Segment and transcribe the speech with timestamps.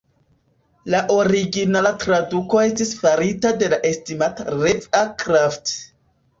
[0.93, 4.91] La originala traduko estis farita de la estimata Rev.
[5.05, 5.07] A.
[5.25, 5.79] Krafft.